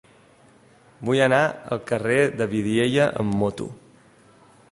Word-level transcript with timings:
Vull 1.09 1.19
anar 1.25 1.41
al 1.75 1.83
carrer 1.91 2.17
de 2.41 2.49
Vidiella 2.55 3.07
amb 3.25 3.39
moto. 3.43 3.71